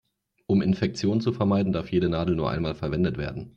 [0.47, 3.49] Um Infektionen zu vermeiden, darf jede Nadel nur einmal verwendet werden.